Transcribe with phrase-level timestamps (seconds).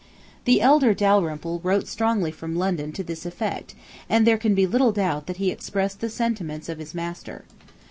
[0.45, 3.75] The elder Dalrymple wrote strongly from London to this effect,
[4.09, 7.45] and there can be little doubt that he expressed the sentiments of his master.